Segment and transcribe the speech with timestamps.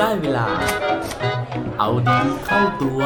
[0.00, 0.46] ได้เวลา
[1.78, 3.00] เอาดีเข้าตัว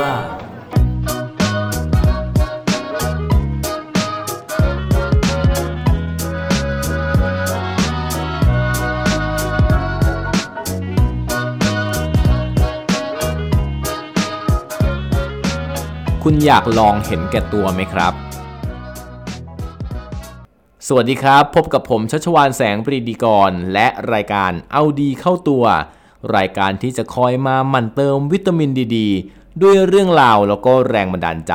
[16.25, 18.15] คุณอยากลองเห็นแก่ตัวไหมครับ
[20.89, 25.65] สวัสดีครับ พบกับผมชัชวานแสงปรีดีกร และรายการเอาดีเข้าตัว
[26.37, 28.99] รายการที่จะคอยมาหมั่นเติมวิตามินดีด
[29.63, 31.55] ด้วยเรื่องราวแล้วก็แรงบันดาลใจ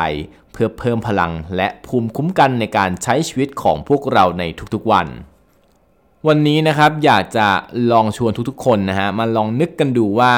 [0.52, 4.44] เพื่อเพิ่มพลังและภูมิคุ้มกันในการใช้ชีวิตของพวกเราใน
[4.74, 5.08] ทุกๆวัน
[6.28, 7.48] วันนี้นะครับอยากจะ
[7.92, 10.32] ลองชวนทุกๆ คนนะฮะมาลองนึกกันดูว่า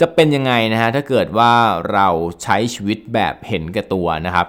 [0.00, 1.52] จะเป็นยังไงนะฮะถ้าเกิดว่า
[1.92, 2.08] เรา
[2.42, 4.46] ใช้ชีวิตแบบเห็นแก่ตัวนะครับ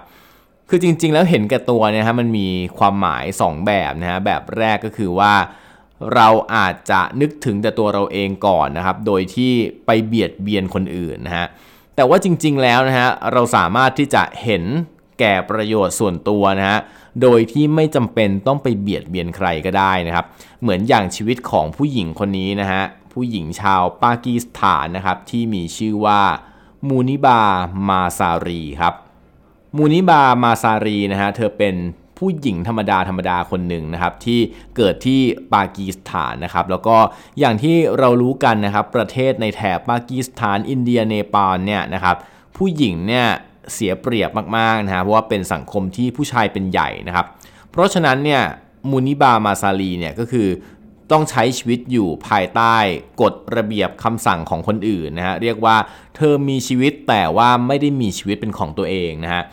[0.69, 5.33] คือจริงๆแล้วเห็นแก่ตัวเนี่ยฮะมันมีความหมาย 2 แบบนะฮะแบบแรกก็คือว่า
[6.15, 9.51] เราอาจจะนึกถึงแต่ตัวเราเองก่อนนะครับ โดยที่
[9.85, 11.47] ไปเบียดเบียนคนอื่นนะฮะ
[11.95, 14.63] แต่ว่าจริงๆแล้วนะฮะ เราสามารถที่จะเห็น
[15.19, 16.79] แก่ประโยชน์ส่วนตัวนะฮะ
[17.21, 20.25] โดยที่ไม่จำเป็นต้องไปเบียดเบียนใครก็ได้นะครับ
[20.61, 22.83] เหมือนอย่างชีวิตของผู้หญิงคนนี้นะฮะ
[23.13, 26.21] ผู้หญิงชาวปากีสถานนะครับที่มีชื่อว่า
[26.87, 27.41] มูนิบา
[27.89, 28.93] มาซารีครับ
[29.77, 31.75] มูนิบา มาซารีนะฮะ เธอเป็น
[32.21, 34.39] ผู้หญิงธรรมดาธรรมดาคนหนึ่งนะครับที่
[34.77, 35.21] เกิดที่
[35.53, 36.97] ปากีสถานนะครับแล้วก็
[37.39, 42.15] อย่างที่เรารู้กันนะครับประเทศในแถบปากีสถาน อินเดียเนปาลเนี่ยนะครับ
[42.57, 43.27] ผู้หญิงเนี่ย
[43.73, 47.25] เสียเปรียบมากๆนะฮะเพราะว่าเป็นสังคมที่ผู้ชายเป็นใหญ่นะครับ
[47.71, 48.41] เพราะฉะนั้นเนี่ย
[48.89, 50.47] มูนิบามาซาลีเนี่ยก็คือ
[51.11, 52.75] ต้องใช้ชีวิตอยู่ภายใต้
[53.21, 55.75] กฎระเบียบคำสั่งของคนอื่นนะฮะเรียกว่า
[56.15, 59.43] เธอมีชีวิตแต่ว่าไม่ได้มีชีวิตเป็นของตัวเองนะฮะ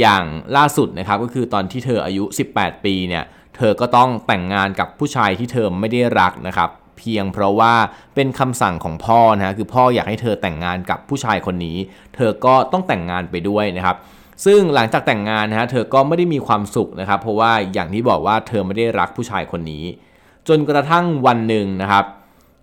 [0.00, 0.24] อย่าง
[0.56, 3.24] ล่าสุดนะครับก็คือตอนที่เธออายุ 18 ปีเนี่ย
[3.56, 7.74] เธอก็ต้องแต่งงานกับผู้ชายที่เธอไม่ได้รักนะครับเพียงเพราะว่า
[8.14, 11.76] เป็นคำสั่งของพ่อนะฮะคือพ่ออยากให้เธอแต่งงานกับผู้ชายคนนี้
[12.14, 13.96] เธอก็ต้องแต่งงานไปด้วยนะครับ
[14.44, 19.84] ซึ่งหลังจากแต่งงานนะฮะเธอก็ไม่ได้มีความสุขนะครับ เพราะว่าอย่างที่บอกว่าเธอไม่ได้รักผู้ชายคนนี้
[20.48, 22.04] จนกระทั่งวันหนึ่งนะครับ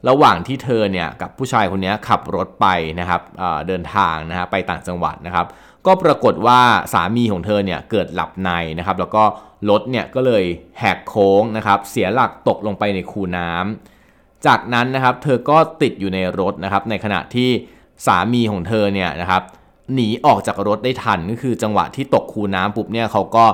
[0.09, 2.67] ระหว่างที่เธอเนี่ยกับผู้ชายคนนี้ขับรถไป
[2.99, 5.45] นะครับเเดินทางนะฮะไปต่างจังหวัดนะครับ
[5.85, 6.59] ก็ปรากฏว่า
[6.93, 9.23] สามีของเธอเนี่ยเกิดหลับในนะครับ แล้วก็
[9.69, 10.43] รถเนี่ยก็เลย
[10.79, 17.49] แหกโค้งนะครับ เสียหลักตกลงไปในคูน้ำจากนั้นนะครับเธอก็ติดอยู่ในรถนะครับ ในขณะที่
[18.05, 19.43] สามีของเธอเนี่ยนะครับ
[19.93, 23.45] หนีออกจากรถได้ทันก็คือจังหวะที่ตกคูน้ำปุ๊บเนี่ยเขาก็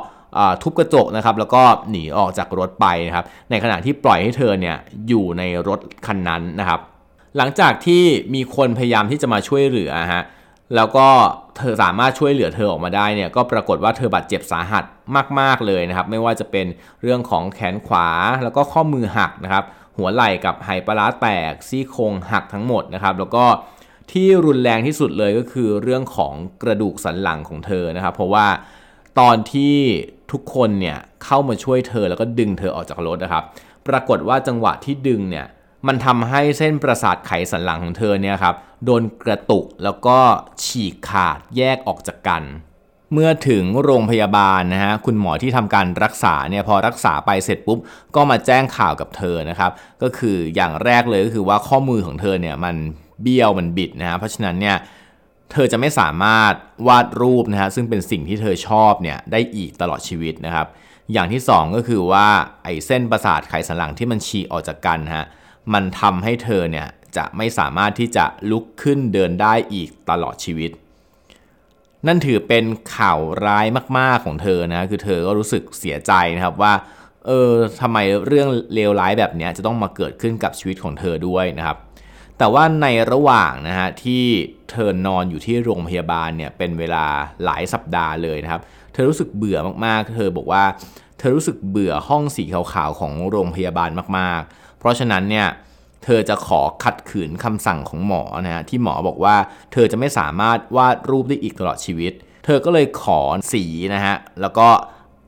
[0.62, 4.78] ทุบกระจกนะครับแล้วก็หนีออกจากรถไปนะครับในขณะที่ปล่อยให้เธอเนี่ย
[5.08, 6.80] อยู่ในรถคันนั้นนะครับ
[7.38, 8.04] หลังจากที่
[8.34, 10.24] มีคนพยายามที่จะมาช่วยเหลือฮะ
[10.76, 11.08] แล้วก็
[11.58, 14.84] เธอสามารถช่วยเหลือเธอออกมาได้เนี่ยก็ปรากฏว่าเธอบาดเจ็บสาหัส
[15.40, 16.68] มาก ๆเลยนะครับ ไม่ว่าจะเป็น
[17.02, 18.08] เรื่องของแขนขวา
[18.44, 19.64] แล้วก็ข้อมือหักนะครับ
[19.98, 23.46] หัวไหล่กับไหปลาร้าแตกซี่โครงหักทั้งหมดนะครับ แล้วก็
[24.12, 28.46] ที่รุนแรงที่สุดเลยก็คือเรื่องของกระดูกสันหลังของเธอนะครับ เพราะว่า
[29.20, 29.76] ตอนที่
[30.32, 33.44] ทุกคนเนี่ยเข้ามาช่วยเธอแล้วก็ดึงเธอออกจากรถนะครับ
[33.88, 35.46] ปรากฏว่าจังหวะที่ดึงเนี่ย
[35.88, 38.56] มันทำให้เส้นประสาทไขสันหลังของเธอเนี่ยครับ
[38.86, 40.18] โดนกระตุกแล้วก็
[40.64, 42.44] ฉีกขาดแยกออกจากกัน
[43.14, 47.80] เมื่อถึงโรงพยาบาลนะฮะคุณหมอที่ทำการรักษาเนี่ยพอรักษาไปเสร็จปุ๊บ
[48.16, 49.72] ก็มาแจ้งข่าวกับเธอนะครับ
[50.02, 52.76] ก็คืออย่างแรกเลยก็คือว่าข้อมือของเธอเนี่ยมัน
[53.22, 54.76] เบี้ยวมันบิดนะฮะเพราะฉะนั้นเนี่ย
[55.52, 56.54] เธอจะไม่สามารถ
[56.88, 60.68] วาดรูปนะฮะซึ่งเป็นสิ่งที่เธอชอบเนี่ยได้อีกตลอดชีวิตนะครับ
[61.14, 62.28] อย่างที่ 2 ก็คือว่า
[62.64, 65.26] ไอ้เส้นประสาทไขสันหลังที่มันฉีกออกจากกันฮะ
[65.74, 70.72] มันทำให้เธอเนี่ยจะไม่สามารถที่จะลุกขึ้นเดินได้อีกตลอดชีวิต
[72.08, 73.66] นั่นถือเป็นข่าวร้าย
[73.98, 76.74] มาก ๆของเธอนะคือเธอก็รู้สึกเสียใจนะครับว่า
[77.26, 77.52] เออ
[77.82, 77.98] ทำไม
[78.28, 81.78] เรื่องเลวร้ายแบบนี้จะต้องมาเกิดขึ้นกับชีวิตของเธอด้วยนะครับ
[82.42, 84.24] แต่ว่าในระหว่างนะฮะที่
[84.72, 87.06] เธอนอนอยู่ที่โรงพยาบาลเนี่ยเป็นเวลา
[87.44, 88.62] หลายสัปดาห์เลยนะครับ
[88.94, 90.64] เธอรู้สึกเบื่อมากๆ เธอบอกว่า
[91.18, 95.48] เธอรู้สึกเบื่อห้องสีขาวๆของโรงพยาบาลมากๆ เพราะฉะนั้นเนี่ย
[96.04, 99.36] เธอจะขอขัดขืนคำสั่งของหมอนะฮะที่หมอบอกว่า
[99.72, 102.14] เธอจะไม่สามารถวาดรูปได้อีกตลอดชีวิต
[102.46, 103.20] เธอก็เลยขอ
[103.54, 103.64] สี
[103.94, 104.68] นะฮะแล้วก็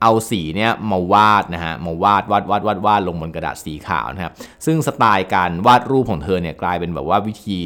[0.02, 4.32] เอาสีเนี่ยมาวาดนะฮะมาวาดวาดวาดวาดวาดลงบนกระดาษสีขาวนะครับ
[4.66, 7.60] ซึ่งสไตล์การวาดรูปของเธอเนี่ยกลายเป็นแบบว่าวิธี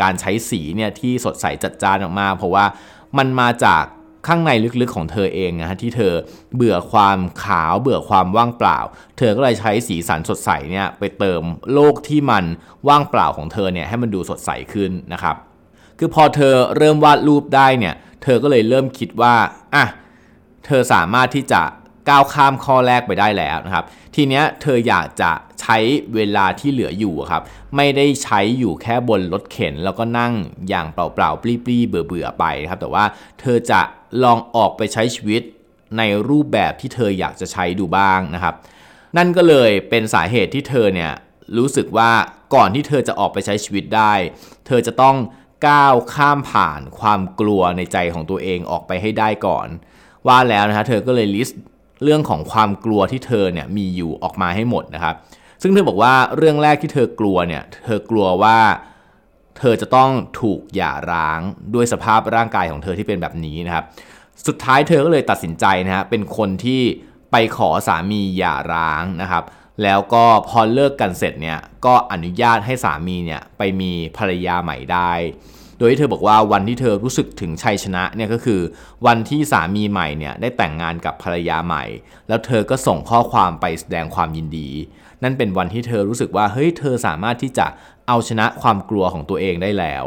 [0.00, 2.64] การใช้สีเนี่ยที่สดใสจัดจ้านมากๆเพราะว่า
[3.18, 3.84] มันมาจาก
[4.26, 4.50] ข้างใน
[4.80, 6.12] ลึกๆของเธอเองนะฮะที่เธอ
[6.54, 8.78] เบื่อความขาวเบื่อความว่างเปล่า
[9.18, 11.42] เธอก็เลยใช้สีสันสดใสเนี่ยไปเติม
[11.72, 12.44] โลกที่มัน
[12.88, 15.36] ว่างเปล่าของเธอเนี่ยให้มันดูสดใสขึ้นนะครับ
[15.98, 19.34] คือพอเธอเริ่มวาดรูปได้เนี่ยเธอก็เลยเริ่มคิดว่า
[19.74, 19.84] อะ
[20.68, 21.62] เธอสามารถที่จะ
[22.08, 23.84] ก้าวข้ามข้อแรกไปได้แล้วนะครับ
[24.14, 25.30] ทีเนี้ยเธออยากจะ
[25.60, 25.78] ใช้
[26.14, 27.42] เวลาที่เหลืออยู่ครับ
[27.76, 30.32] ไม่ได้ใช้อยู่แค่บนรถเข็น แล้วก็นั่ง
[30.68, 33.04] อย่างเปล่าๆปลี้ๆเบื่อๆไปนะครับ แต่ว่า
[33.40, 33.80] เธอจะ
[34.22, 35.42] ลองออกไปใช้ชีวิต
[35.98, 38.54] ในรูปแบบที่เธออยากจะใช้ดูบ้างนะครับ
[39.16, 41.12] นั่นก็เลยเป็นสาเหตุที่เธอเนี่ย
[41.58, 42.10] รู้สึกว่า
[42.54, 44.14] ก่อนที่เธอจะออกไปใช้ชีวิตได้
[44.66, 45.16] เธอจะต้อง
[45.68, 49.68] ก้าวข้ามผ่านความกลัวในใจของตัวเองออกไปให้ได้ก่อน
[50.26, 51.60] ว่าแล้วนะฮะเธอก็เลยลิสต์
[52.04, 55.14] เรื่องของความกลัวที่เธอเนี่ยมีอยู่ออกมาให้หมดนะครับ
[55.62, 58.58] ซึ่งเธอบอกว่าเรื่องแรกที่เธอกลัวเนี่ยเธอกลัวว่า
[59.58, 60.10] เธอจะต้อง
[60.40, 61.40] ถูกหย่าร้าง
[61.74, 63.84] ด้วยสภาพร่างกายของเธอที่เป็นแบบนี้นะครับ
[64.46, 66.82] สุดท้ายเธอก็เลยตัดสินใจนะฮะเป็นคนที่
[67.32, 69.44] ไปขอสามีหย่าร้างนะครับ
[69.82, 75.12] แล้วก็พอเลิกกันเสร็จเนี่ยก็อนุญาตให้สามีเนี่ยไปมีภรรยาใหม่ได้
[75.78, 78.60] โดยที่เธอบอกว่าวันที่เธอรู้สึกถึงชัยชนะเนี่ยก็คือ
[79.06, 81.84] วันที่สามีใหม่เนี่ยได้แต่งงานกับภรรยาใหม่
[82.28, 84.68] แล้วเธอก็ส่งข้อความไปแสดงความยินดี
[85.22, 87.66] นั่นเป็นวันที่เธอรู้สึกว่าเฮ้ยเธอสามารถที่จะ
[88.08, 90.04] เอาชนะความกลัวของตัวเองได้แล้ว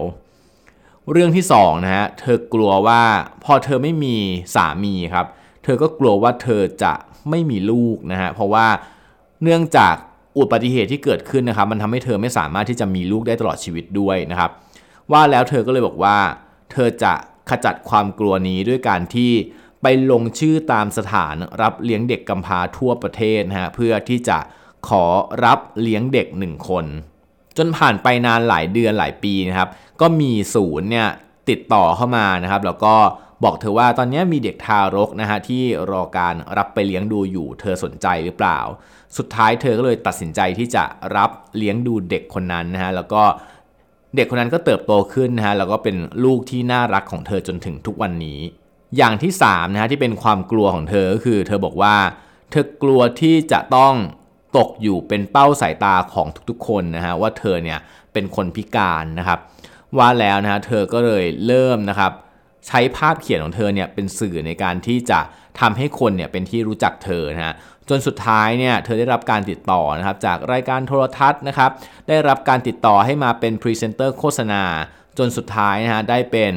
[1.12, 3.02] เรื่องที่2นะฮะเธอกลัวว่า
[3.44, 4.16] พอเธอไม่มี
[4.56, 5.26] สามีครับ
[5.64, 6.94] เธอก็กลัวว่าเธอจะ
[7.30, 8.68] ไม่มีลูกนะฮะเพราะว่า
[9.44, 9.96] เนื่องจาก
[10.38, 14.52] อุบัติเหตุที่เกิดขึ้นนะครับ มันทำให้เธอไม่สามารถที่จะมีลูกได้ตลอดชีวิตด้วยนะครับ
[15.14, 16.18] ว่าแล้วเธอก็เลยบอกว่า
[16.72, 17.14] เธอจะ
[17.50, 19.32] ขจัดความกลัวนี้ด้วยการที่
[19.82, 24.38] ไปลงชื่อตามสถานรับเลี้ยงเด็กกำพร้าทั่วประเทศนะฮะเพื่อที่จะ
[24.88, 25.06] ขอ
[25.46, 26.86] รับเลี้ยงเด็กหนึ่งคน
[27.58, 29.70] จนผ่านไปนานหลายเดือนหลายปีนะครับ
[30.02, 31.08] ก็มีศูนย์เนี่ย
[31.50, 32.96] ติดต่อเข้ามานะครับ แล้วก็
[33.44, 38.60] บอกเธอว่าตอนนี้มีเด็กทารกนะฮะที่รอการรับไปเลี้ยงดูอยู่ เธอสนใจหรือเปล่า
[39.18, 40.84] สุดท้ายเธอก็เลยตัดสินใจที่จะ
[41.18, 43.24] รับเลี้ยงดูเด็กคนนั้นนะฮะแล้วก็
[44.16, 48.40] เด็กคนนั้นก็เติบโตขึ้นนะฮะแล้วก็เป็นลูกที่น่ารักของเธอจนถึงทุกวันนี้
[48.98, 51.96] อย่างที่3นะฮะที่เป็นความกลัวของเธอก็คือ เธอบอกว่า
[52.52, 53.94] เธอกลัวที่จะต้อง
[54.58, 57.80] ตกอยู่เป็นเป้าสายตาของทุกๆ คนนะฮะว่าเธอเนี่ย
[58.14, 59.40] เป็นคนพิการนะครับ
[59.98, 62.12] ว่าแล้วนะฮะเธอก็เลยเริ่มนะครับ
[62.68, 65.20] ใช้ภาพเขียนของเธอเนี่ยเป็นสื่อในการที่จะ
[65.60, 67.54] ทำให้คนเนี่ยเป็นที่รู้จักเธอนะฮะ
[67.92, 71.72] จนสุดท้ายเนี่ยเธอได้รับการติดต่อนะครับจากรายการโทรทัศน์นะครับ
[72.10, 74.64] ได้รับการติดต่อให้มาเป็นพรีเซนเตอร์โฆษณา
[75.18, 76.54] จนสุดท้ายนะฮะได้เป็น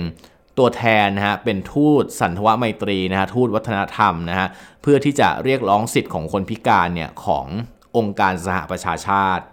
[0.59, 4.49] ตัวแทนนะฮะเป็นทูตสันถวไมตรีนะฮะทูตวัฒนธรรมนะฮะ
[4.83, 7.47] เพื่อที่จะเรียกร้องสิทธิ์ของคนพิการเนี่ยของ
[7.97, 9.45] องค์การสหประชาชาติ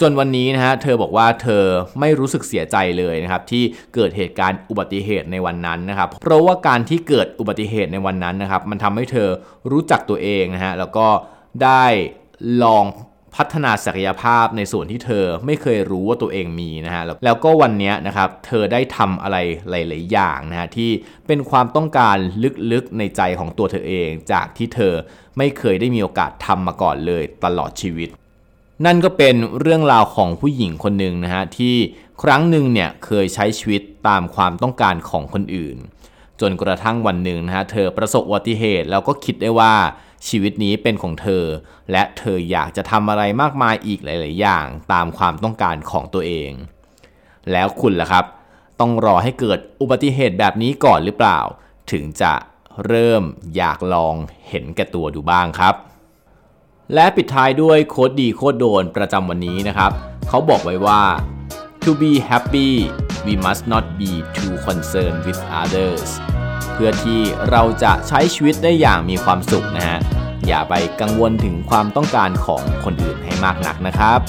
[0.00, 1.62] จนวันนี้นะฮะเธอบอกว่าเธอ
[2.00, 3.62] ไม่รู้สึกเสียใจเลยนะครับที่
[3.94, 9.28] เกิดเหตุการณ์อุบัติเหตุในวันนั้นนะครับเพราะว่าการที่เกิดอุบัติเหตุในวันนั้นนะครับมันทำให้เธอ
[9.70, 11.06] รู้จักตัวเองนะฮะแล้วก็
[11.62, 11.84] ได้
[12.62, 12.84] ลอง
[13.36, 19.36] พัฒนาศักยภาพในส่วนที่เธอไม่เคยรู้ว่าตัวเองมีนะฮะแล้วก็วันนี้นะครับเธอได้ทำอะไร
[19.70, 20.90] หลาย ๆ อย่างนะฮะที่
[21.26, 22.16] เป็นความต้องการ
[22.72, 24.94] ลึก ๆ ในใจของตัวเธอเอง จากที่เธอ
[25.38, 28.10] ไม่เคยได้มีโอกาสทำมาก่อนเลยตลอดชีวิต
[28.84, 31.76] นั่นก็เป็นเรื่องราวของผู้หญิงคนหนึ่งนะฮะที่
[32.22, 35.76] ครั้งหนึ่งเนี่ยเคยใช้ชีวิตตามความต้องการของคนอื่น
[36.40, 39.74] จนกระทั่งวันหนึ่งนะฮะเธอประสบอุบัติเหตุแล้วก็คิดได้ว่า
[40.28, 41.44] ชีวิตนี้เป็นของเธอ
[41.92, 46.50] และเธออยากจะทำอะไรมากมายอีกหลาย ๆ อย่างตามความต้องการของตัวเอง
[47.52, 48.24] แล้วคุณล่ะครับ
[48.80, 51.38] ต้องรอให้เกิดอุบัติเหตุแบบนี้ก่อนหรือเปล่า
[51.92, 52.32] ถึงจะ
[52.86, 53.22] เริ่ม
[53.56, 54.14] อยากลอง
[54.48, 55.74] เห็นแก่ตัวดูบ้างครับ
[56.94, 59.90] และปิดท้ายด้วยโค้ดดีโค้ดโดนประจำวันนี้นะครับ
[60.28, 61.02] เขาบอกไว้ว่า
[61.84, 62.70] to be happy
[63.26, 66.08] we must not be too concerned with others
[66.72, 67.20] เพื่อที่
[67.50, 69.98] เราจะใช้ชีวิตได้อย่างมีความสุขนะฮะ
[70.46, 74.20] อย่าไปกังวลถึงความต้องการของคนอื่นให้มากนักนะครับ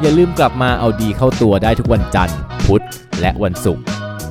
[0.00, 2.84] อย่าลืมกลับมาเอาดีเข้าตัวได้ทุกวันจันทร์ พุธ
[3.20, 3.84] และวันศุกร์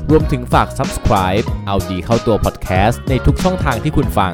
[0.09, 4.33] รวมถึงฝาก subscribe เอาดีเข้าตัว podcast ในทุกช่องทางที่คุณฟัง